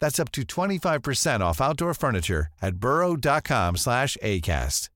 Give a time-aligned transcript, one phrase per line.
[0.00, 4.90] That's up to 25% off outdoor furniture at burrow.com slash ACAST.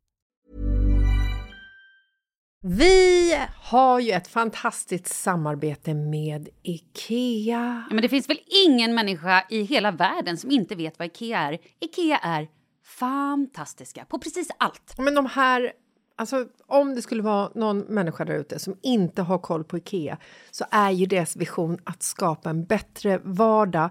[2.67, 7.85] Vi har ju ett fantastiskt samarbete med IKEA.
[7.89, 11.39] Ja, men det finns väl ingen människa i hela världen som inte vet vad IKEA
[11.39, 11.59] är.
[11.81, 12.49] IKEA är
[12.85, 14.95] fantastiska på precis allt.
[14.99, 15.73] Men de här,
[16.17, 20.19] alltså om det skulle vara någon människa där ute som inte har koll på IKEA
[20.51, 23.91] så är ju deras vision att skapa en bättre vardag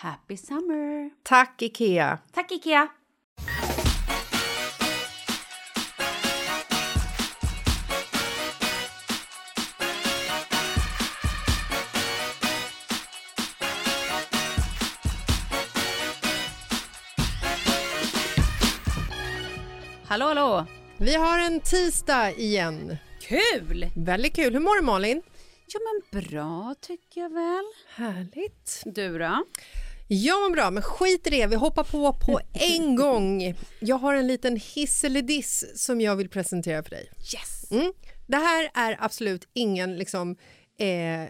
[0.00, 1.10] Happy summer!
[1.22, 2.18] Tack, Ikea!
[2.32, 2.88] Tack Ikea!
[20.06, 20.66] Hallå, hallå!
[20.98, 22.96] Vi har en tisdag igen.
[23.20, 23.90] Kul!
[23.96, 24.52] Väldigt kul.
[24.52, 25.22] Hur mår du, Malin?
[25.66, 27.64] Ja, men bra tycker jag väl.
[27.94, 28.82] Härligt.
[28.84, 29.44] Du då?
[30.10, 31.46] Jag mår bra, men skit i det.
[31.46, 33.54] Vi hoppar på på en gång.
[33.80, 37.10] Jag har en liten hiss eller diss som jag vill presentera för dig.
[37.34, 37.70] Yes!
[37.70, 37.92] Mm.
[38.26, 40.36] Det här är absolut ingen liksom,
[40.78, 41.28] eh,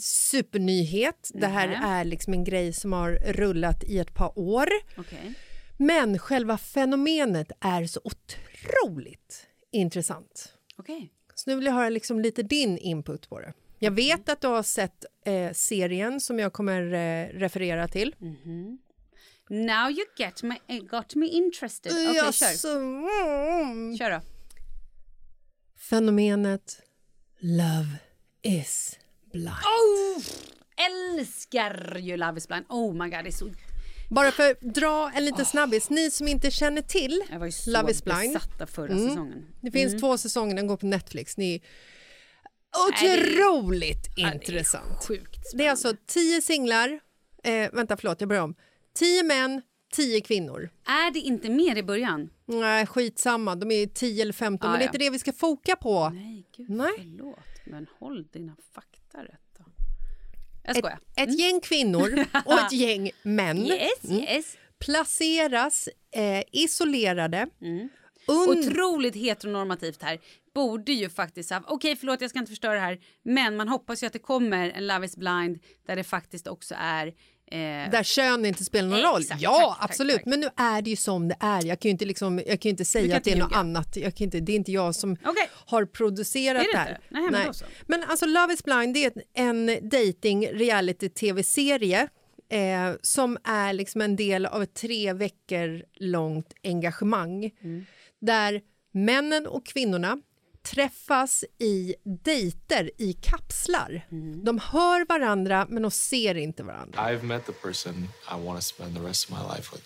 [0.00, 1.30] supernyhet.
[1.34, 4.68] Det här är liksom en grej som har rullat i ett par år.
[4.96, 5.34] Okej.
[5.78, 10.52] Men själva fenomenet är så otroligt intressant.
[10.76, 11.12] Okej.
[11.34, 13.52] Så nu vill jag höra liksom lite din input på det.
[13.84, 18.14] Jag vet att du har sett eh, serien som jag kommer eh, referera till.
[19.48, 21.92] Now you get me, eh, got me interested.
[21.92, 22.46] Okej, kör.
[22.46, 23.96] Jaså, mm.
[23.98, 24.20] Kör då.
[25.90, 26.82] Fenomenet
[27.40, 27.88] Love
[28.42, 28.98] is
[29.32, 29.48] blind.
[29.48, 30.22] Oh!
[30.90, 32.64] Älskar ju Love is blind.
[32.68, 33.50] Oh my god, det är så...
[34.10, 37.52] Bara för att dra en liten snabbis, ni som inte känner till Jag var ju
[37.52, 38.32] så Love is blind.
[38.34, 39.08] besatt av förra Mm.
[39.08, 39.46] säsongen.
[39.60, 41.36] Det finns två säsonger, den går på Netflix.
[41.36, 41.62] Ni
[42.72, 45.04] är Nej, det- otroligt Ja, det är intressant.
[45.08, 47.00] Sjukt Det är alltså tio singlar,
[47.44, 48.54] eh, vänta förlåt jag börjar om.
[48.94, 50.70] Tio män, tio kvinnor.
[50.86, 52.30] Är det inte mer i början?
[52.46, 54.88] Nej, skitsamma, de är 10 eller 15, Ah, men det är ja.
[54.90, 56.08] inte det vi ska foka på.
[56.10, 56.92] Nej, gud Nej.
[56.98, 57.38] förlåt.
[57.66, 59.64] Men håll dina fakta rätt då.
[60.64, 60.98] Jag skojar.
[61.16, 64.56] Ett, ett gäng kvinnor och ett gäng män Yes, mm, yes.
[64.78, 67.88] placeras eh, isolerade Mm.
[68.26, 70.18] und- Otroligt heteronormativt här.
[70.54, 71.62] Borde ju faktiskt ha...
[71.66, 72.98] Okej, förlåt, jag ska inte förstöra det här.
[73.24, 76.74] Men man hoppas ju att det kommer en Love is blind där det faktiskt också
[76.78, 77.06] är...
[77.06, 79.38] Eh, där kön inte spelar någon Exakt, roll.
[79.42, 80.16] Ja, tack, absolut.
[80.16, 80.26] tack.
[80.26, 81.64] Men nu är det ju som det är.
[81.64, 83.52] Jag kan ju inte, liksom, jag kan ju inte säga kan att det är något
[83.52, 83.96] annat.
[83.96, 85.50] Jag kan inte, det är inte jag som Okej.
[85.66, 86.98] har producerat det det här.
[87.08, 87.52] Nej, men.
[87.86, 92.08] Men alltså Love is blind det är en dating reality tv-serie
[92.48, 97.84] eh, som är liksom en del av ett tre veckor långt engagemang Mm.
[98.20, 98.60] där
[98.92, 100.18] männen och kvinnorna
[100.62, 104.06] träffas i dejter i kapslar.
[104.12, 104.44] Mm.
[104.44, 107.00] De hör varandra men de ser inte varandra.
[107.10, 109.82] I've met the person I want to spend the rest of my life with.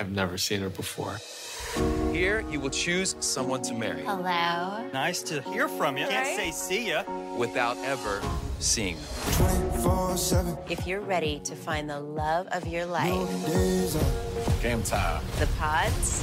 [0.00, 1.16] I've never seen her before.
[2.12, 4.88] Here, you will choose someone to marry Hello.
[4.92, 6.06] Nice to hear from you.
[6.06, 7.02] Can't say see ya.
[7.38, 8.20] without ever
[8.58, 10.56] seeing them.
[10.70, 13.28] If you're ready to find the love of your life,
[14.62, 15.22] Game time.
[15.38, 16.22] the pods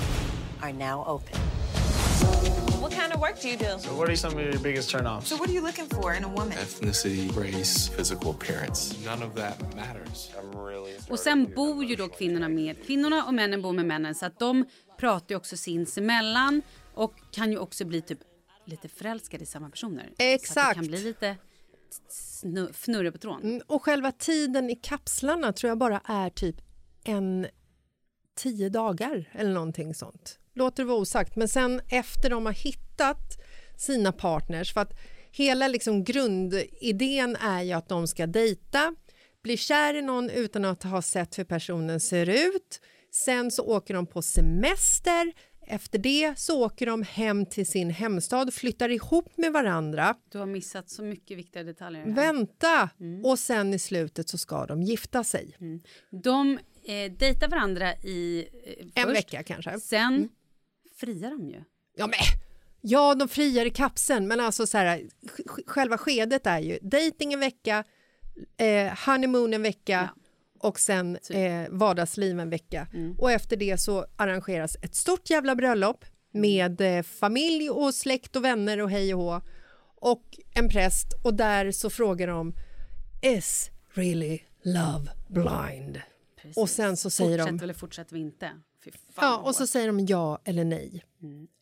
[0.62, 2.59] are now open.
[2.90, 3.96] What kind of work do you do?
[3.96, 5.26] What are some of your biggest turnoffs?
[5.28, 6.52] So, what are you looking for in a woman?
[6.52, 8.96] Ethnicity, race, physical appearance.
[9.06, 10.30] None of that matters.
[11.10, 14.40] Och sen bor ju då kvinnorna med kvinnorna och männen bor med männen så att
[14.40, 14.66] de
[14.98, 16.62] pratar ju också sinsemellan
[16.94, 18.20] och kan ju också bli typ
[18.66, 20.04] lite förälskade i samma personer.
[20.04, 20.76] Så att det Exakt.
[20.76, 21.36] kan bli lite
[22.74, 23.42] fnurre på trån.
[23.44, 26.56] Mm, Och själva tiden i kapslarna tror jag bara är typ
[27.04, 27.48] en
[28.40, 30.40] tio dagar eller någonting sånt.
[30.56, 33.42] Låter det vara osagt, men sen efter de har hittat
[33.78, 34.94] sina partners, för att
[35.32, 38.96] hela liksom grundidén är ju att de ska dejta,
[39.44, 42.82] bli kär i någon utan att ha sett hur personen ser ut.
[43.12, 45.34] Sen så åker de på semester.
[45.72, 50.16] Efter det så åker de hem till sin hemstad, flyttar ihop med varandra.
[50.32, 52.06] Du har missat så mycket viktiga detaljer.
[52.06, 52.14] här.
[52.14, 52.90] Vänta!
[53.24, 55.58] Och sen i slutet så ska de gifta sig.
[56.24, 56.60] De
[56.90, 58.48] eh, dejtar varandra i...
[58.66, 59.18] Eh, En först.
[59.18, 59.80] vecka kanske.
[59.80, 60.30] Sen
[61.00, 61.64] friar de ju.
[61.98, 62.20] Ja, men,
[62.82, 67.34] ja, de friar i kapseln, men alltså så här, sj- själva skedet är ju dating
[67.34, 67.84] en vecka,
[68.58, 70.10] eh, honeymoon en vecka
[70.60, 72.88] och sen eh, vardagsliv en vecka.
[73.18, 78.44] Och efter det så arrangeras ett stort jävla bröllop med eh, familj och släkt och
[78.46, 79.42] vänner och hej och hå
[80.02, 80.24] och
[80.56, 82.54] en präst och där så frågar de
[83.22, 86.02] Is really love blind?
[86.56, 88.52] Och sen så säger Fortsätter de eller fortsätter vi inte?
[89.16, 91.04] Ja, och så säger de ja eller nej.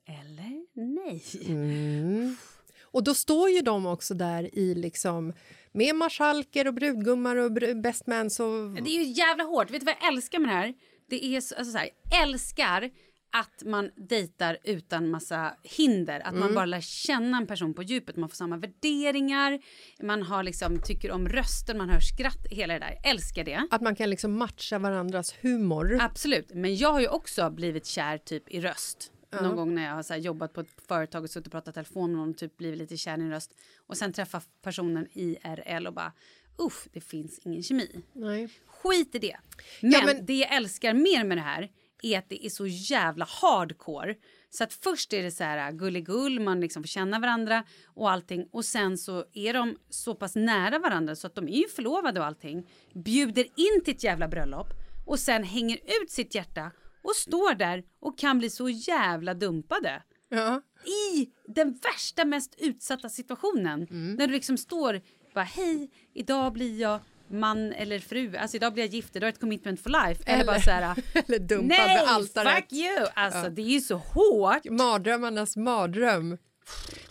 [0.06, 2.35] Eller nej.
[2.81, 5.33] Och då står ju de också där i liksom
[5.71, 8.69] med marskalker och brudgummar och br- best mans och...
[8.71, 9.71] Det är ju jävla hårt.
[9.71, 10.74] Vet du vad jag älskar med det här?
[11.09, 11.89] Det är så, alltså så här,
[12.24, 12.89] älskar
[13.31, 16.19] att man dejtar utan massa hinder.
[16.19, 16.39] Att Mm.
[16.39, 18.15] man bara lär känna en person på djupet.
[18.15, 19.59] Man får samma värderingar,
[20.03, 22.97] man har liksom, tycker om rösten, man hör skratt, hela det där.
[23.03, 23.68] Älskar det.
[23.71, 25.97] Att man kan liksom matcha varandras humor.
[26.01, 29.12] Absolut, men jag har ju också blivit kär typ i röst.
[29.41, 32.09] Någon gång när jag har så jobbat på ett företag och suttit och pratat telefon
[32.12, 33.51] med någon och typ blivit lite kär i en röst.
[33.88, 36.13] Och sen träffa personen IRL och bara
[36.57, 38.01] uff, det finns ingen kemi.
[38.13, 38.50] Nej.
[38.68, 39.38] Skit i det.
[39.81, 41.69] Men, Ja, men- det jag älskar mer med det här
[42.03, 44.15] är att det är så jävla hardcore.
[44.49, 48.47] Så att först är det så här gulligull, man liksom får känna varandra och allting.
[48.51, 52.19] Och sen så är de så pass nära varandra så att de är ju förlovade
[52.19, 52.69] och allting.
[52.94, 54.67] Bjuder in till ett jävla bröllop
[55.05, 56.72] och sen hänger ut sitt hjärta
[57.03, 60.62] och står där och kan bli så jävla dumpade Ja.
[60.86, 63.88] i den värsta, mest utsatta situationen.
[63.89, 64.15] Mm.
[64.15, 65.01] När du liksom står
[65.33, 69.31] bara hej, idag blir jag man eller fru, alltså idag blir jag gift, idag är
[69.31, 70.24] det ett commitment for life.
[70.25, 70.96] Eller, Eller- bara så här,
[71.27, 72.55] eller dumpad nej, altaret.
[72.55, 73.07] fuck you!
[73.13, 74.65] Alltså det är ju så hårt.
[74.69, 76.29] Mardrömmarnas mardröm.
[76.29, 76.38] Nej,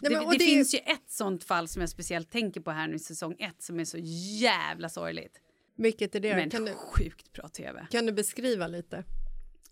[0.00, 2.70] det men, och det, det- finns ju ett sånt fall som jag speciellt tänker på
[2.70, 3.98] här nu i säsong ett som är så
[4.40, 5.40] jävla sorgligt.
[5.78, 6.36] Vilket är det?
[6.36, 7.86] Men Kan du, sjukt bra tv.
[7.90, 9.04] kan du beskriva lite?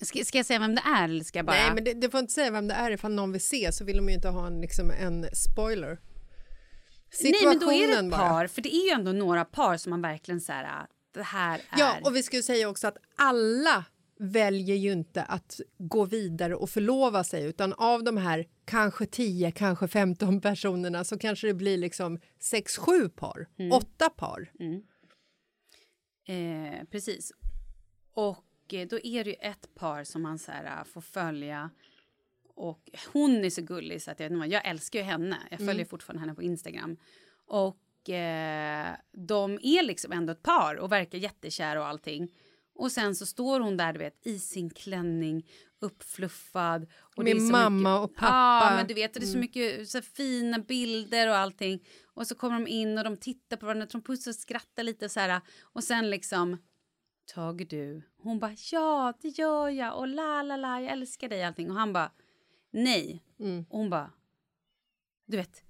[0.00, 1.56] Ska, ska jag säga vem det är eller ska jag bara...
[1.56, 2.90] Nej, men det, det får inte säga vem det är.
[2.90, 5.98] Ifall någon vill se så vill de ju inte ha en, liksom, en spoiler.
[7.23, 8.28] Nej men då är det ett bara.
[8.28, 11.59] par, för det är ju ändå några par som man verkligen så här, det här
[11.71, 11.78] är...
[11.78, 13.85] Ja, och vi ju säga också att alla
[14.18, 19.50] väljer ju inte att gå vidare och förlova sig utan av de här kanske 10,
[19.50, 23.73] kanske 15 personerna så kanske det blir liksom 6-7 par, Mm.
[23.73, 24.50] åtta par.
[26.28, 27.33] Eh, precis.
[28.14, 31.71] Och eh, då är det ju ett par som man så här, äh, får följa.
[32.56, 35.38] Och hon är så gullig så att jag, jag älskar ju henne.
[35.50, 36.96] Jag följer fortfarande henne på Instagram.
[37.46, 42.28] Och eh, de är liksom ändå ett par och verkar jättekära och allting.
[42.75, 45.46] Och sen så står hon där du vet i sin klänning
[45.80, 46.87] uppfluffad.
[47.16, 48.66] Och Med det är så mamma mycket, och pappa.
[48.70, 49.40] Ja, men du vet, det är så Mm.
[49.40, 51.87] mycket så fina bilder och allting.
[52.14, 55.08] Och så kommer de in och de tittar på varandra, de pussar och skrattar lite
[55.08, 55.40] så här.
[55.62, 56.56] Och sen liksom,
[57.34, 58.02] Tage du?
[58.23, 61.70] Hon bara, ja det gör jag och la la la, jag älskar dig allting.
[61.70, 62.12] Och han bara,
[62.74, 63.22] nej.
[63.40, 63.64] Mm.
[63.68, 64.10] Och hon bara,
[65.26, 65.62] du vet,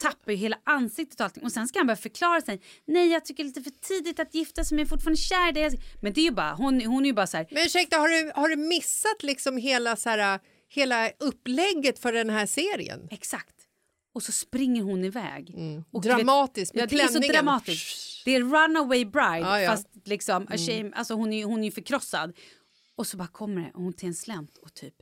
[0.00, 1.44] tappar ju hela ansiktet och allting.
[1.44, 2.62] Och sen ska han börja förklara sig.
[2.84, 5.16] Nej, jag tycker det är lite för tidigt att gifta sig men jag är fortfarande
[5.16, 5.80] kär i dig.
[6.00, 7.46] Men det är ju bara, hon, hon är ju bara så här.
[7.50, 12.30] Men ursäkta, har du, har du missat liksom hela, så här, hela upplägget för den
[12.30, 13.08] här serien?
[13.10, 13.54] Exakt.
[14.12, 15.54] Och så springer hon iväg.
[15.90, 18.24] Och du Dramatiskt, med ja, det är så dramatiskt.
[18.24, 19.70] Det är runaway bride Ja, ja.
[19.70, 22.36] fast liksom, a shame, alltså hon är, hon är ju förkrossad.
[22.96, 24.94] Och så bara kommer hon till en slänt och typ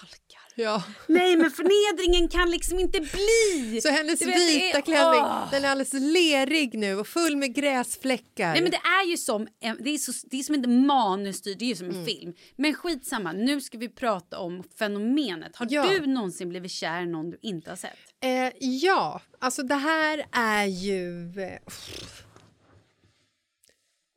[0.00, 0.23] halkar.
[0.56, 0.82] Ja.
[1.08, 3.80] Nej men förnedringen kan liksom inte bli!
[3.82, 8.52] Så hennes vet, vita är- klänning, den är alldeles lerig nu och full med gräsfläckar.
[8.52, 11.64] Nej men det är ju som, det är, så, det är som en manusstyrd, det
[11.64, 12.06] är ju som en Mm.
[12.06, 12.34] film.
[12.56, 15.56] Men skitsamma, nu ska vi prata om fenomenet.
[15.56, 15.86] Har Ja.
[15.88, 17.98] du någonsin blivit kär i någon du inte har sett?
[18.20, 21.30] Eh, ja, alltså det här är ju...
[21.40, 21.58] Eh,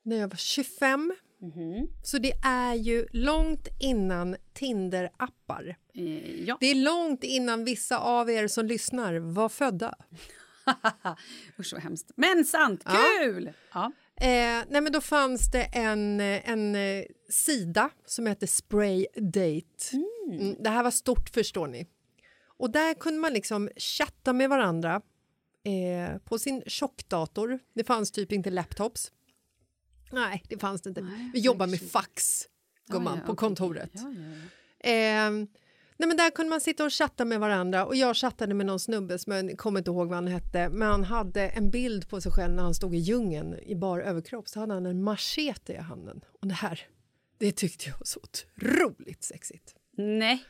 [0.04, 1.14] när jag var 25.
[1.42, 1.88] Mhm.
[2.04, 5.76] Så det är ju långt innan Tinder-appar.
[5.98, 6.58] Eh, ja.
[6.60, 9.96] Det är långt innan vissa av er som lyssnar var födda.
[11.60, 12.12] Usch vad hemskt.
[12.16, 13.52] Men sant, kul!
[13.74, 13.92] Ja.
[14.22, 19.98] Eh, nej men då fanns det en, en eh, sida som hette Spray Date.
[20.30, 21.88] Mm, det här var stort förstår ni.
[22.58, 25.02] Och där kunde man liksom chatta med varandra
[25.64, 27.60] eh, på sin tjockdator.
[27.74, 29.12] Det fanns typ inte laptops.
[30.12, 31.08] Nej, det fanns det inte.
[31.34, 32.44] Vi jobbar med fax,
[32.88, 33.92] gumman, ja, på kontoret.
[33.94, 35.32] Ja, ja, Eh,
[35.98, 38.80] nej men där kunde man sitta och chatta med varandra och jag chattade med någon
[38.80, 42.22] snubbe som jag kommer inte ihåg vad han hette men han hade en bild på
[42.22, 45.74] sig själv när han stod i djungeln i bar överkropp så hade han en machete
[45.74, 46.88] i handen och det här
[47.38, 49.76] det tyckte jag var så otroligt sexigt.
[49.98, 50.44] Nej.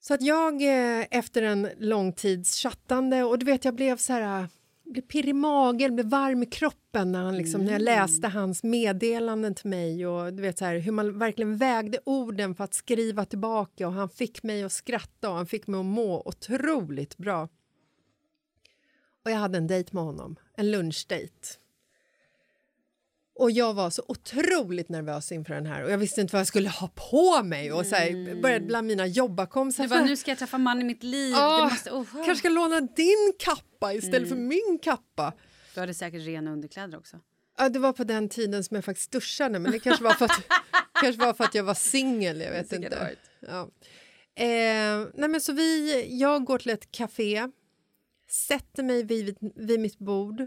[0.00, 4.12] Så att jag eh, efter en lång tids chattande och du vet jag blev så
[4.12, 4.48] här
[4.92, 8.62] blev pirrig i magen, blev varm i kroppen när, han liksom, när jag läste hans
[8.62, 12.74] meddelanden till mig och du vet så här, hur man verkligen vägde orden för att
[12.74, 17.16] skriva tillbaka och han fick mig att skratta och han fick mig att må otroligt
[17.16, 17.48] bra.
[19.24, 21.58] Och jag hade en dejt med honom, en lunchdejt.
[23.42, 26.46] Och jag var så otroligt nervös inför den här och jag visste inte vad jag
[26.46, 29.82] skulle ha på mig och så här, började bland mina jobbarkompisar.
[29.82, 31.34] Du bara, nu ska jag träffa man i mitt liv.
[31.34, 35.32] Det måste, oh, kanske ska låna din kappa istället för min kappa.
[35.74, 37.16] Du hade säkert rena underkläder också.
[37.58, 40.24] Ja, det var på den tiden som jag faktiskt duschade men det kanske var för
[40.24, 40.42] att,
[41.00, 43.16] kanske var för att jag var singel, jag vet inte.
[43.40, 43.70] Ja.
[44.34, 47.48] Eh, nej men så vi, jag går till ett café,
[48.30, 50.46] sätter mig vid, vid mitt bord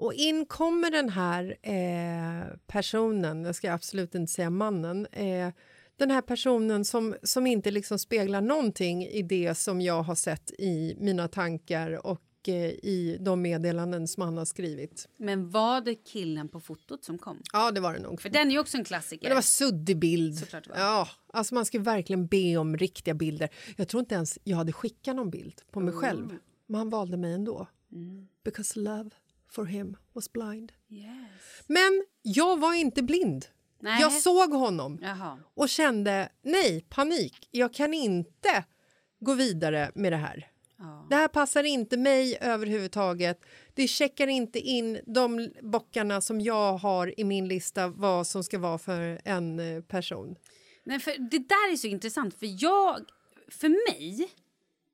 [0.00, 5.52] och in kommer den här eh, personen, jag ska absolut inte säga mannen, eh,
[5.96, 10.50] den här personen som, som inte liksom speglar någonting i det som jag har sett
[10.58, 15.08] i mina tankar och eh, i de meddelanden som han har skrivit.
[15.16, 17.42] Men var det killen på fotot som kom?
[17.52, 18.20] Ja, det var det nog.
[18.20, 19.22] För den är ju också en klassiker.
[19.22, 20.38] Men det var suddig bild.
[20.38, 20.76] Såklart var.
[20.76, 23.48] Ja, alltså man ska verkligen be om riktiga bilder.
[23.76, 26.00] Jag tror inte ens jag hade skickat någon bild på mig Oh.
[26.00, 26.36] själv.
[26.66, 27.66] Men han valde mig ändå.
[27.92, 28.28] Mm.
[28.44, 29.10] Because love
[29.50, 30.72] for him was blind.
[30.88, 31.62] Yes.
[31.66, 33.46] Men jag var inte blind.
[33.80, 34.00] Nej.
[34.00, 35.38] Jag såg honom Jaha.
[35.54, 37.48] och kände nej, panik.
[37.50, 38.64] Jag kan inte
[39.20, 40.50] gå vidare med det här.
[40.78, 41.06] Ja.
[41.10, 43.44] Det här passar inte mig överhuvudtaget.
[43.74, 48.58] Det checkar inte in de bockarna som jag har i min lista vad som ska
[48.58, 50.36] vara för en eh, person.
[50.84, 53.00] Nej, för det där är så intressant för jag,
[53.48, 54.30] för mig,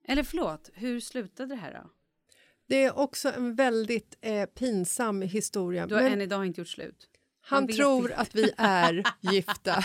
[0.04, 1.90] eller förlåt, hur slutade det här då?
[2.66, 5.86] Det är också en väldigt eh, pinsam historia.
[5.86, 7.08] Du har men än idag inte gjort slut.
[7.40, 8.16] han vet tror inte.
[8.16, 9.84] att vi är gifta.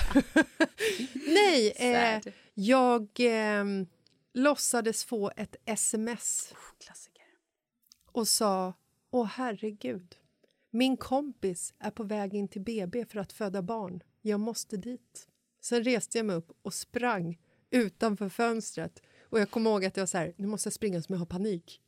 [1.28, 2.22] Nej, eh,
[2.54, 3.66] jag eh,
[4.34, 6.54] låtsades få ett sms
[6.86, 7.26] Klassiker.
[8.12, 8.74] och sa
[9.14, 10.16] Åh herregud,
[10.70, 14.04] min kompis är på väg in till BB för att föda barn.
[14.22, 15.28] Jag måste dit.
[15.62, 19.02] Sen reste jag mig upp och sprang utanför fönstret.
[19.30, 21.20] Och jag kommer ihåg att jag var så här, nu måste jag springa som jag
[21.20, 21.82] har panik.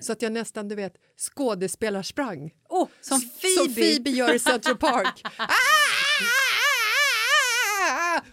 [0.00, 2.54] Så att jag nästan, du vet, skådespelarsprang.
[2.68, 3.64] Oh, som Phoebe!
[3.64, 5.22] Som Phoebe gör i Central Park.
[5.38, 5.46] Ah!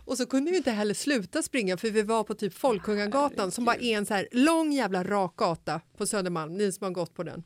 [0.05, 3.65] Och så kunde vi inte heller sluta springa för vi var på typ Folkungagatan som
[3.65, 7.15] bara är en så här lång jävla rak gata på Södermalm, ni som har gått
[7.15, 7.43] på den.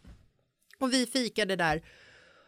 [0.80, 1.84] Och vi fikade där.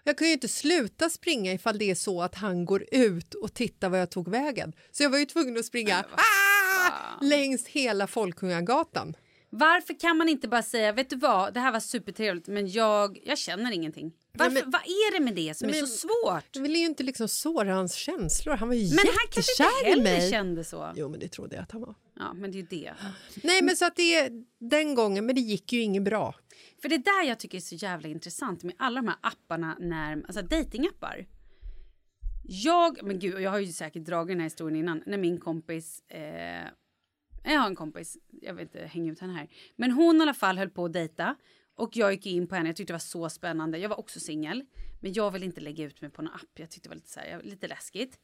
[0.04, 3.54] Jag kan ju inte sluta springa ifall det är så att han går ut och
[3.54, 4.74] tittar var jag tog vägen.
[4.92, 7.22] Så jag var ju tvungen att springa ah!
[7.22, 9.16] längs hela Folkungagatan.
[9.50, 13.20] Varför kan man inte bara säga, vet du vad, det här var supertrevligt men jag,
[13.24, 14.14] jag känner ingenting.
[14.34, 16.46] Varför, men- vad är det med det som är Men- så svårt?
[16.52, 18.56] Jag ville ju inte liksom såra hans känslor.
[18.56, 20.94] Han var ju Men han kanske inte heller kände så.
[20.96, 21.96] Jo, men det trodde jag att han var.
[22.16, 22.94] Ja, men det är ju det.
[23.44, 24.32] Nej, men så att det är
[24.70, 26.36] den gången, men det gick ju inget bra.
[26.82, 29.78] För det är där jag tycker är så jävla intressant med alla de här apparna,
[29.80, 31.26] när, alltså datingappar.
[32.52, 36.02] Jag, men gud, jag har ju säkert dragit den här historien innan, när min kompis,
[36.10, 36.68] eh,
[37.44, 40.34] jag har en kompis, jag vill inte hänga ut henne här, men hon i alla
[40.34, 41.36] fall höll på att dejta
[41.76, 44.20] och jag gick in på henne, jag tyckte det var så spännande, jag var också
[44.20, 44.66] singel,
[45.02, 47.10] men jag vill inte lägga ut mig på någon app, jag tyckte det var lite,
[47.10, 48.20] så här, lite läskigt.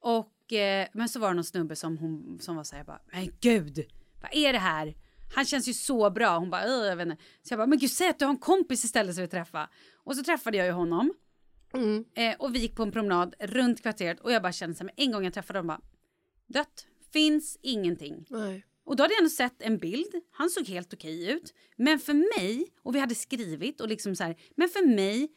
[0.00, 3.00] Och, eh, men så var det någon snubbe som, hon, som var så här, bara,
[3.12, 3.86] men gud,
[4.22, 4.94] vad är det här?
[5.34, 6.38] Han känns ju så bra.
[6.38, 7.22] Hon bara, "Åh, jag vet inte.
[7.42, 9.70] Så jag bara, men gud säg att du har en kompis istället som vi träffa.
[9.96, 11.12] Och så träffade jag ju honom.
[12.14, 14.92] Eh, och vi gick på en promenad runt kvarteret och jag bara kände så här,
[14.96, 15.80] en gång jag träffade honom bara,
[16.46, 18.26] dött, finns ingenting.
[18.30, 18.64] Nej.
[18.84, 20.14] Och då hade jag ändå sett en bild.
[20.30, 21.54] Han såg helt okej ut.
[21.76, 25.28] Men för mig, och vi hade skrivit och liksom så här, men för mig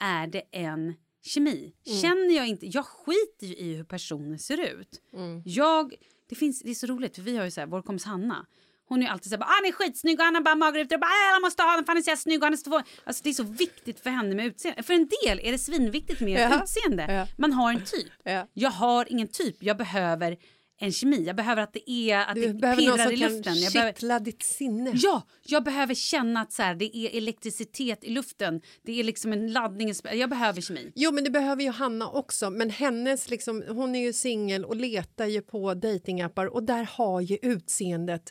[0.00, 1.72] är det en kemi.
[2.02, 5.00] Känner jag inte, jag skiter ju i hur personen ser ut.
[5.44, 5.94] Jag,
[6.28, 8.46] det, finns, det är så roligt för vi har ju så här, vår kompis Hanna.
[8.88, 10.96] Hon är ju alltid så här, ah, han är skitsnygg och han har bara magrutor
[10.96, 12.56] och bara, "Ah, jag måste ha honom för han är så snygg och han är
[12.56, 14.82] så få-" Alltså det är så viktigt för henne med utseende.
[14.82, 16.62] För en del är det svinviktigt med Ja.
[16.62, 17.12] utseende.
[17.12, 17.26] Ja.
[17.38, 18.12] Man har en typ.
[18.24, 18.46] Ja.
[18.52, 20.36] Jag har ingen typ, jag behöver
[20.82, 21.24] en kemi.
[21.24, 23.54] Jag behöver att det är att Du det behöver någon pirrar som i kan luften.
[23.60, 24.92] Jag behöver, kittla ditt sinne.
[24.94, 28.60] Ja, jag behöver känna att så här, det är elektricitet i luften.
[28.82, 29.92] Det är liksom en laddning.
[30.12, 30.92] Jag behöver kemi.
[30.94, 32.50] Jo, men det behöver ju Hanna också.
[32.50, 37.20] Men hennes, liksom, hon är ju singel och letar ju på datingappar och där har
[37.20, 38.22] ju utseendet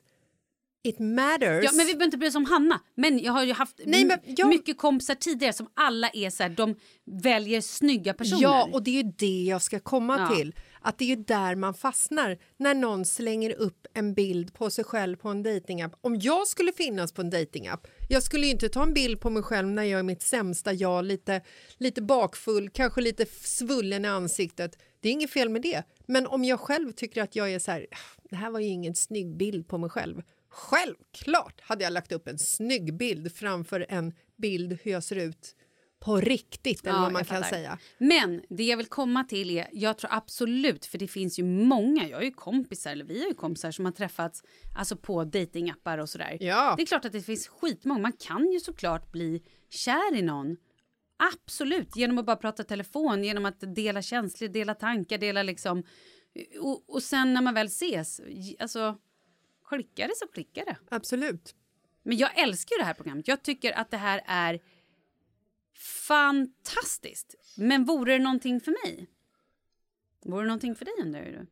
[0.83, 1.63] It matters.
[1.63, 2.79] Ja, men vi behöver inte bry oss om Hanna.
[2.95, 6.43] Men jag har ju haft Nej, men jag- mycket kompisar tidigare som alla är så
[6.43, 6.75] här, de
[7.05, 8.41] väljer snygga personer.
[8.41, 10.35] Ja, och det är ju det jag ska komma Ja.
[10.35, 10.53] till.
[10.81, 14.83] Att det är ju där man fastnar när någon slänger upp en bild på sig
[14.83, 15.95] själv på en datingapp.
[16.01, 19.29] Om jag skulle finnas på en datingapp, jag skulle ju inte ta en bild på
[19.29, 21.41] mig själv när jag är mitt sämsta jag, lite,
[21.77, 24.77] lite bakfull, kanske lite svullen i ansiktet.
[24.99, 25.83] Det är inget fel med det.
[26.05, 28.67] Men om jag själv tycker att jag är så här, ah, det här var ju
[28.67, 30.21] ingen snygg bild på mig själv.
[30.49, 35.55] Självklart hade jag lagt upp en snygg bild framför en bild hur jag ser ut
[35.99, 37.49] på riktigt, eller Ja, vad man kan fattar.
[37.57, 37.77] säga.
[37.97, 42.07] Men det jag vill komma till är, jag tror absolut, för det finns ju många,
[42.07, 44.43] jag har ju kompisar, eller vi har ju kompisar som har träffats
[44.77, 46.37] alltså på datingappar och sådär.
[46.39, 46.73] Ja.
[46.77, 50.57] Det är klart att det finns skitmånga, man kan ju såklart bli kär i någon.
[51.33, 55.83] Absolut, genom att bara prata telefon, genom att dela känslor, dela tankar, dela liksom...
[56.59, 58.21] Och, och sen när man väl ses,
[58.59, 58.97] alltså
[59.69, 60.77] klickar det så klickar det.
[60.89, 61.55] Absolut.
[62.03, 63.27] Men jag älskar ju det här programmet.
[63.27, 64.59] Jag tycker att det här är
[65.79, 67.35] fantastiskt.
[67.57, 69.07] Men vore det någonting för mig?
[70.25, 71.47] Vore det någonting för dig undrar du?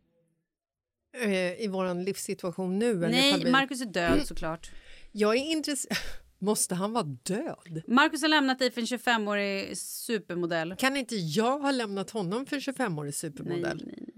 [1.24, 2.96] Eh, I vår livssituation nu?
[2.96, 3.52] Nej, vi...
[3.52, 4.72] Markus är död såklart.
[5.12, 5.98] Jag är intresserad...
[6.40, 7.82] Måste han vara död?
[7.88, 10.76] Markus har lämnat dig för en 25-årig supermodell.
[10.78, 13.78] Kan inte jag ha lämnat honom för en 25-årig supermodell?
[13.86, 14.17] Nej, nej, nej.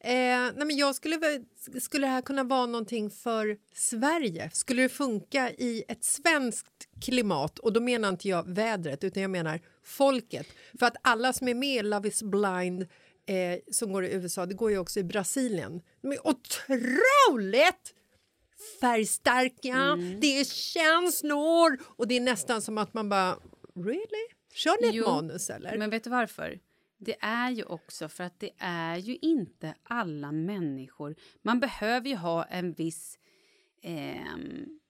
[0.00, 1.44] Eh, nej men jag skulle,
[1.80, 4.50] skulle det här kunna vara någonting för Sverige?
[4.52, 7.58] Skulle det funka i ett svenskt klimat?
[7.58, 10.46] Och då menar inte jag vädret, utan jag menar folket.
[10.78, 12.82] För att alla som är med i Love is blind
[13.26, 15.82] eh, som går i USA, det går ju också i Brasilien.
[16.02, 17.94] De är otroligt
[18.80, 23.38] färgstarka, det är känslor och det är nästan som att man bara...
[23.74, 24.26] Really?
[24.52, 25.78] Kör ni ett Jo, manus eller?
[25.78, 26.58] Men vet du varför?
[26.98, 31.16] Det är ju också för att det är ju inte alla människor.
[31.42, 33.18] Man behöver ju ha en viss...
[33.82, 34.80] ehm,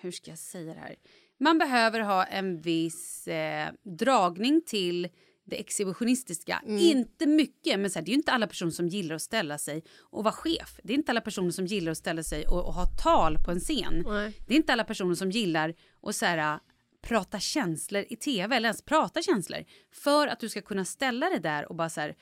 [0.00, 0.96] hur ska jag säga det här?
[1.38, 5.08] Man behöver ha en viss eh, dragning till
[5.44, 6.62] det exhibitionistiska.
[6.66, 9.58] Inte mycket, men så här, det är ju inte alla personer som gillar att ställa
[9.58, 10.80] sig och vara chef.
[10.84, 13.50] Det är inte alla personer som gillar att ställa sig och, och ha tal på
[13.50, 14.04] en scen.
[14.06, 14.32] Nej.
[14.46, 16.58] Det är inte alla personer som gillar att så här,
[17.02, 19.64] prata känslor i tv eller ens prata känslor.
[19.92, 22.16] För att du ska kunna ställa det där och bara så här,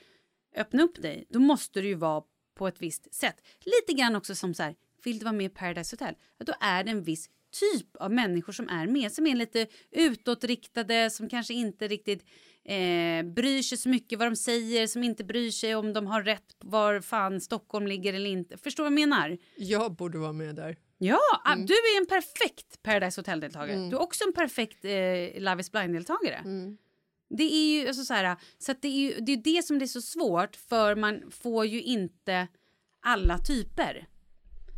[0.55, 2.23] öppna upp dig, då måste du ju vara
[2.55, 3.35] på ett visst sätt.
[3.59, 6.15] Lite grann också som så här, vill du vara med i Paradise Hotel?
[6.37, 9.67] Ja, då är det en viss typ av människor som är med, som är lite
[9.91, 12.25] utåtriktade, som kanske inte riktigt
[12.63, 16.23] eh, bryr sig så mycket vad de säger, som inte bryr sig om de har
[16.23, 18.57] rätt var fan Stockholm ligger eller inte.
[18.57, 19.37] Förstår du vad jag menar?
[19.55, 20.77] Jag borde vara med där.
[21.03, 23.89] Ja, ah, du är en perfekt Paradise Hotel-deltagare.
[23.89, 26.43] Du är också en perfekt eh, Love is blind-deltagare.
[27.29, 29.79] Det är ju alltså så här, så att det är ju det, är det som
[29.79, 32.47] det är så svårt för man får ju inte
[33.01, 34.07] alla typer.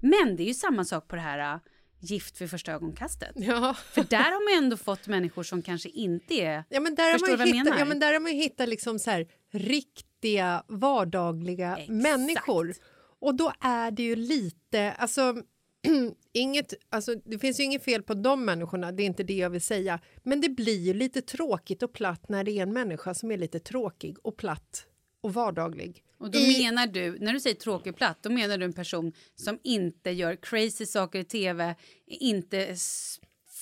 [0.02, 1.62] Men det är ju samma sak på det här uh,
[2.00, 3.32] gift vid första ögonkastet.
[3.36, 3.74] Ja.
[3.74, 6.64] För där har man ju ändå fått människor som kanske inte är...
[6.70, 9.12] Ja, men där har man ju hittat, ja, men där har man hittat liksom så
[9.12, 11.90] här, riktiga, vardagliga Exakt.
[11.90, 12.76] människor.
[13.20, 14.92] Och då är det ju lite...
[14.92, 15.36] Alltså,
[16.34, 19.50] inget, alltså, det finns ju inget fel på de människorna, det är inte det jag
[19.50, 20.00] vill säga.
[20.24, 23.38] Men det blir ju lite tråkigt och platt när det är en människa som är
[23.38, 24.86] lite tråkig och platt
[25.22, 26.04] och vardaglig.
[26.18, 28.74] Och då I- menar du, när du säger tråkig och platt, då menar du en
[28.74, 31.76] person som inte gör crazy saker i tv,
[32.08, 32.76] inte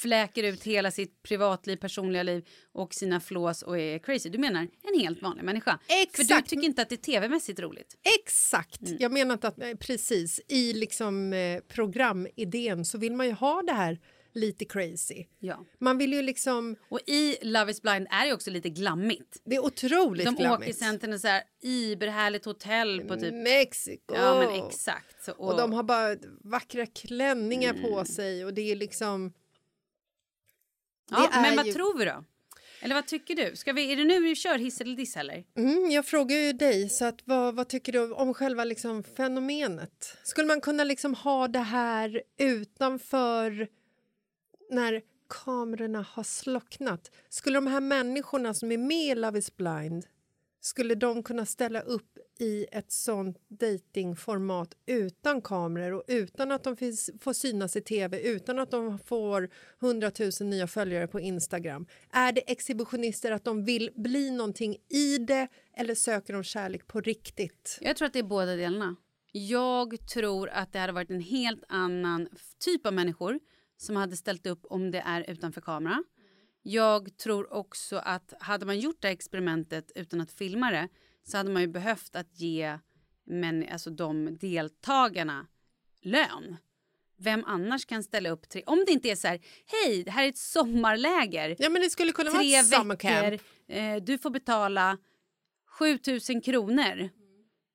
[0.02, 4.30] fläker ut hela sitt privatliv, personliga liv och sina flås och är crazy.
[4.30, 4.62] Du menar
[4.94, 5.80] en helt vanlig människa.
[5.88, 6.50] För du Exakt.
[6.50, 7.96] tycker inte att det är tv-mässigt roligt.
[8.20, 8.82] Exakt!
[8.82, 8.98] Mm.
[9.00, 13.62] Jag menar inte att eh, precis i liksom eh, programidén så vill man ju ha
[13.62, 14.00] det här
[14.34, 15.26] lite crazy.
[15.40, 15.66] Ja.
[15.80, 16.76] Man vill ju liksom...
[16.90, 19.42] Och i Love is blind är det också lite glammigt.
[19.46, 20.62] Det är otroligt De glammigt.
[20.62, 23.34] åker sen till ett så här iberhärligt hotell på typ...
[23.34, 24.16] Mexiko!
[24.16, 25.24] Ja men exakt.
[25.24, 27.82] Så, Och de har bara vackra klänningar Mm.
[27.84, 29.34] på sig och det är liksom...
[31.12, 32.24] ja, men vad ju- tror vi då?
[32.84, 33.56] Eller vad tycker du?
[33.56, 35.44] Ska vi, är det nu vi kör hiss eller diss eller?
[35.58, 40.18] Mm, jag frågar ju dig, så att, vad, vad tycker du om själva liksom, fenomenet?
[40.24, 43.68] Skulle man kunna liksom ha det här utanför
[44.70, 47.12] när kamerorna har slocknat?
[47.30, 50.06] Skulle de här människorna som är med i Love is blind
[50.62, 56.76] skulle de kunna ställa upp i ett sånt datingformat utan kameror och utan att de
[56.76, 59.50] finns, får synas i tv, utan att de får
[59.82, 61.86] 100 000 nya följare på Instagram?
[62.12, 65.48] Är det exhibitionister att de vill bli någonting i det
[65.78, 67.78] eller söker de kärlek på riktigt?
[67.82, 68.96] Jag tror att det är båda delarna.
[69.32, 73.40] Jag tror att det hade varit en helt annan typ av människor
[73.78, 76.04] som hade ställt upp om det är utanför kamera.
[76.62, 80.88] Jag tror också att hade man gjort det här experimentet utan att filma det
[81.24, 82.80] så hade man ju behövt att ge
[83.24, 85.48] men, alltså de deltagarna
[86.02, 86.58] lön.
[87.18, 88.50] Vem annars kan ställa upp?
[88.50, 91.56] Tre, om det inte är så här, hej, det här är ett sommarläger.
[91.60, 94.98] Ja, men det skulle kunna vara Tre ett summer veckor, eh, du får betala
[95.66, 97.10] 7000 kronor.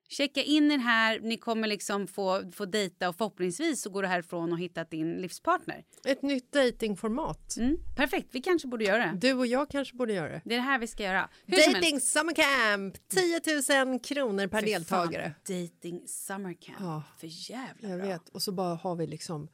[0.08, 4.08] Checka in er här, ni kommer liksom få, få dejta och förhoppningsvis så går du
[4.08, 5.84] härifrån och hittat din livspartner.
[6.04, 7.56] Ett nytt datingformat.
[7.56, 9.18] Mm, perfekt, vi kanske borde göra det.
[9.28, 10.40] Du och jag kanske borde göra det.
[10.44, 11.28] Det är det här vi ska göra.
[11.46, 13.08] Hur Dating summer camp!
[13.08, 15.34] 10 000 kronor per fan, deltagare.
[15.48, 16.78] Dating summer camp.
[16.80, 17.02] Ja.
[17.18, 18.08] För jävla Jag bra.
[18.08, 18.28] vet.
[18.28, 19.48] Och så bara har vi liksom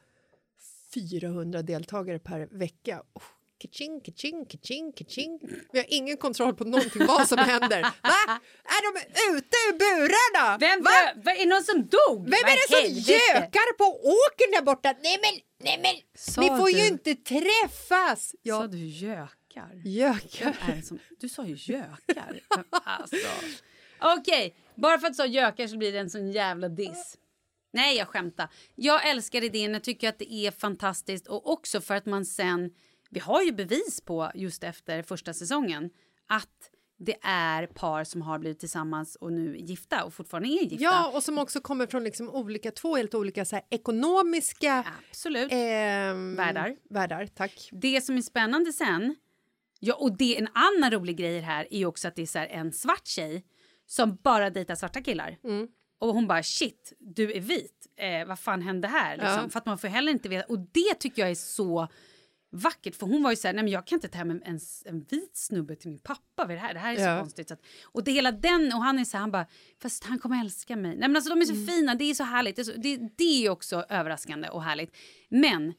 [0.93, 3.03] 400 deltagare per vecka.
[3.13, 3.23] Oh,
[3.63, 5.39] Kaching, kaching, kaching, kaching.
[5.71, 7.81] Vi har ingen kontroll på någonting, vad som händer.
[7.81, 8.39] Va?
[8.75, 8.99] Är de
[9.37, 10.57] ute ur burarna?
[10.57, 10.89] Vem Va?
[11.23, 12.23] dö- är det någon som dog?
[12.23, 14.93] Vem är det som gökar på åkern där borta?
[15.03, 18.29] Nej men, nej men, Sa ni får du- ju inte träffas!
[18.29, 19.81] Sa Ja, du gökar?
[19.85, 20.55] gökar.
[20.77, 22.39] Är som, du sa ju gökar.
[22.83, 23.15] Alltså.
[23.99, 27.17] Okej, bara för att du sa gökar så blir det en sån jävla diss.
[27.73, 28.47] Nej, jag skämtar.
[28.75, 32.69] Jag älskar idén, jag tycker att det är fantastiskt och också för att man sen...
[33.13, 35.89] Vi har ju bevis på just efter första säsongen
[36.27, 40.63] att det är par som har blivit tillsammans och nu är gifta och fortfarande är
[40.63, 40.83] gifta.
[40.83, 45.49] Ja, och som också kommer från liksom olika, två helt olika så här, ekonomiska Absolut.
[45.51, 46.75] ehm, Världar.
[46.89, 47.27] världar.
[47.27, 47.69] Tack.
[47.71, 49.15] Det som är spännande sen,
[49.79, 52.39] ja, och det en annan rolig grej här är ju också att det är så
[52.39, 53.45] här en svart tjej
[53.85, 55.37] som bara dejtar svarta killar.
[55.43, 55.67] Mm.
[55.99, 57.87] Och hon bara shit, du är vit.
[57.97, 59.17] Eh, vad fan hände här?
[59.17, 59.39] Liksom.
[59.43, 59.49] Ja.
[59.49, 60.45] För att man får heller inte veta.
[60.45, 61.87] Och det tycker jag är så
[62.53, 62.95] vackert.
[62.95, 64.59] För hon var ju så här, nej men jag kan inte ta hem en, en,
[64.85, 66.43] en vit snubbe till min pappa.
[66.43, 66.73] Är det här?
[66.73, 67.19] Det här är så Ja.
[67.19, 67.47] konstigt.
[67.47, 69.45] Så att, och det hela den, och han är så här, han bara,
[69.81, 70.91] fast han kommer älska mig.
[70.97, 71.67] Nej men alltså de är så Mm.
[71.67, 72.55] fina, det är så härligt.
[72.55, 74.95] Det är, så, det, det är också överraskande och härligt.
[75.29, 75.73] Men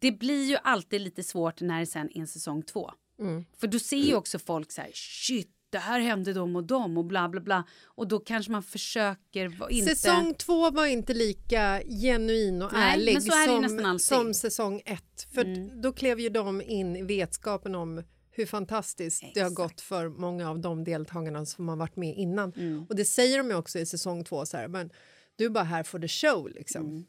[0.00, 2.90] det blir ju alltid lite svårt när det sen är en säsong två.
[3.20, 3.44] Mm.
[3.58, 6.98] För då ser ju också folk så här, shit, det här hände dem och dem
[6.98, 7.64] och bla bla bla.
[7.84, 9.96] Och då kanske man försöker inte...
[9.96, 15.28] Säsong två var inte lika genuin och Nej, ärlig är som, som säsong ett.
[15.34, 15.80] För Mm.
[15.80, 19.70] då klev ju de in i vetskapen om hur fantastiskt det har Exakt.
[19.72, 22.52] gått för många av de deltagarna som har varit med innan.
[22.52, 22.86] Mm.
[22.88, 24.90] Och det säger de ju också i säsong två, så här, men
[25.36, 26.86] du är bara här för the show liksom.
[26.86, 27.04] Mm.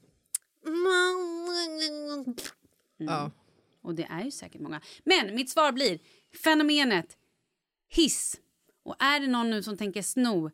[2.98, 3.32] Ja.
[3.82, 4.82] Och det är ju säkert många.
[5.04, 6.00] Men mitt svar blir
[6.44, 7.18] fenomenet
[7.90, 8.36] hiss.
[8.90, 10.52] Och är det någon nu som tänker sno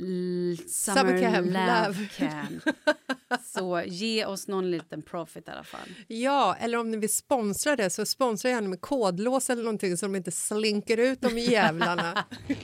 [0.00, 2.08] l- Summer, Camp, Love Love.
[2.16, 2.62] Camp
[3.44, 5.88] så ge oss någon liten profit i alla fall.
[6.08, 10.06] ja, eller om ni vill sponsra det så sponsra gärna med kodlås eller någonting så
[10.06, 12.24] de inte slinker ut de jävlarna.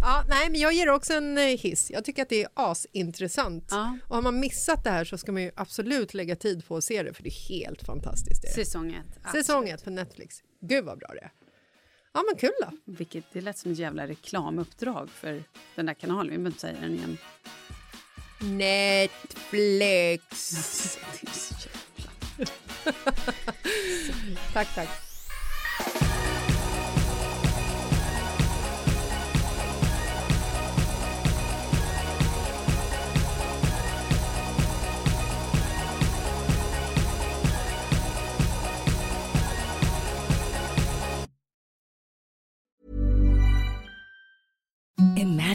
[0.00, 1.90] ja, nej, men jag ger också en eh, hiss.
[1.90, 3.68] Jag tycker att det är asintressant.
[3.70, 3.98] Ja.
[4.08, 6.84] Och har man missat det här så ska man ju absolut lägga tid på att
[6.84, 8.42] se det för det är helt fantastiskt.
[8.42, 8.48] Det.
[8.48, 9.32] Säsong ett.
[9.32, 10.36] Säsong ett på Netflix.
[10.60, 11.30] Gud vad bra det är.
[12.12, 12.70] Ja men kul då.
[12.84, 15.42] Vilket, det lät som ett jävla reklamuppdrag för
[15.74, 16.30] den där kanalen.
[16.30, 17.18] Vi behöver inte säga den igen.
[18.58, 20.18] Netflix.
[24.52, 25.09] Tack, tack.